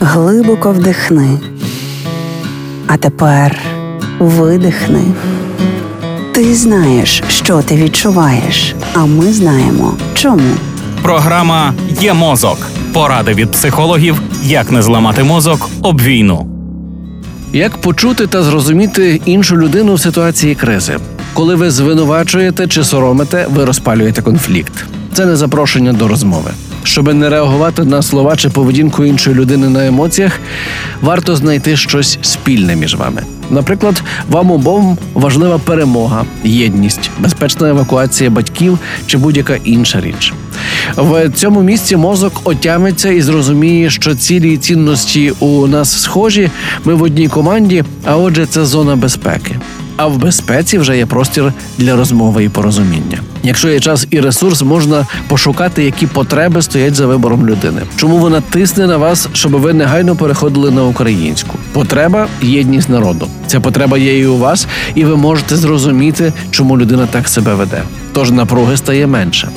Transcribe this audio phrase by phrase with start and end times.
[0.00, 1.38] Глибоко вдихни.
[2.86, 3.58] А тепер
[4.18, 5.02] видихни.
[6.34, 10.50] Ти знаєш, що ти відчуваєш, а ми знаємо чому.
[11.02, 12.58] Програма Є мозок.
[12.92, 16.46] Поради від психологів, як не зламати мозок об війну.
[17.52, 20.98] Як почути та зрозуміти іншу людину в ситуації кризи?
[21.34, 24.84] Коли ви звинувачуєте чи соромите, ви розпалюєте конфлікт.
[25.12, 26.50] Це не запрошення до розмови.
[26.88, 30.40] Щоб не реагувати на слова чи поведінку іншої людини на емоціях,
[31.02, 33.22] варто знайти щось спільне між вами.
[33.50, 40.32] Наприклад, вам обом важлива перемога, єдність, безпечна евакуація батьків чи будь-яка інша річ.
[40.96, 46.50] В цьому місці мозок отямиться і зрозуміє, що цілі і цінності у нас схожі.
[46.84, 49.56] Ми в одній команді, а отже, це зона безпеки.
[49.98, 53.18] А в безпеці вже є простір для розмови і порозуміння.
[53.42, 57.82] Якщо є час і ресурс, можна пошукати, які потреби стоять за вибором людини.
[57.96, 61.58] Чому вона тисне на вас, щоб ви негайно переходили на українську?
[61.72, 63.28] Потреба єдність народу.
[63.46, 67.82] Ця потреба є і у вас, і ви можете зрозуміти, чому людина так себе веде.
[68.12, 69.48] Тож напруги стає менше.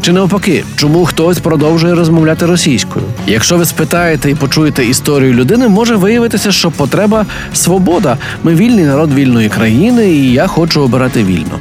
[0.00, 3.04] Чи навпаки, чому хтось продовжує розмовляти російською?
[3.26, 8.16] Якщо ви спитаєте і почуєте історію людини, може виявитися, що потреба свобода.
[8.42, 11.58] Ми вільний народ вільної країни, і я хочу обирати вільно.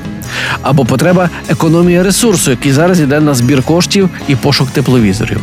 [0.62, 5.40] Або потреба економія ресурсу, який зараз йде на збір коштів і пошук тепловізорів.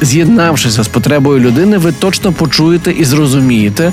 [0.00, 3.92] З'єднавшися з потребою людини, ви точно почуєте і зрозумієте,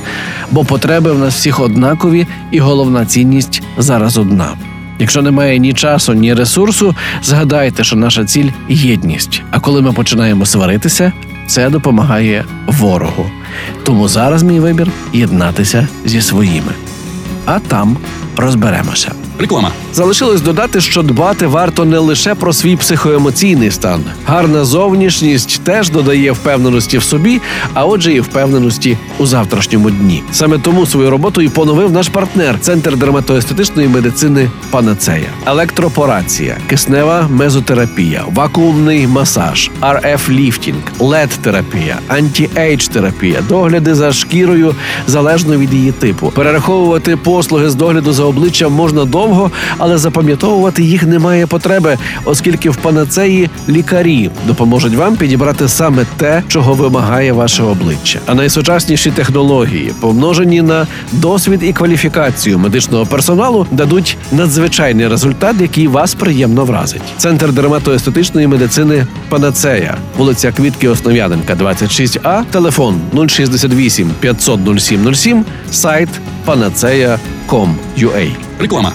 [0.51, 4.53] бо потреби в нас всіх однакові, і головна цінність зараз одна.
[5.01, 9.41] Якщо немає ні часу, ні ресурсу, згадайте, що наша ціль єдність.
[9.51, 11.11] А коли ми починаємо сваритися,
[11.47, 13.31] це допомагає ворогу.
[13.83, 16.71] Тому зараз мій вибір єднатися зі своїми.
[17.45, 17.97] А там
[18.37, 19.11] розберемося.
[19.41, 19.71] Реклама.
[19.93, 24.03] Залишилось додати, що дбати варто не лише про свій психоемоційний стан.
[24.25, 27.41] Гарна зовнішність теж додає впевненості в собі,
[27.73, 30.23] а отже, і впевненості у завтрашньому дні.
[30.31, 38.23] Саме тому свою роботу і поновив наш партнер Центр дерматоестетичної медицини Панацея, електропорація, киснева мезотерапія,
[38.33, 44.75] вакуумний масаж, rf ліфтінг, led терапія anti-age терапія, догляди за шкірою
[45.07, 46.31] залежно від її типу.
[46.35, 49.30] Перераховувати послуги з догляду за обличчям можна довго,
[49.77, 56.73] але запам'ятовувати їх немає потреби, оскільки в панацеї лікарі допоможуть вам підібрати саме те, чого
[56.73, 58.19] вимагає ваше обличчя.
[58.25, 66.13] А найсучасніші технології, помножені на досвід і кваліфікацію медичного персоналу, дадуть надзвичайний результат, який вас
[66.13, 67.01] приємно вразить.
[67.17, 76.09] Центр дерматоестетичної медицини Панацея, вулиця Квітки Основ'яненка, 26А, телефон 068 500 0707, сайт
[76.45, 78.31] panaceia.com.ua.
[78.59, 78.91] Реклама.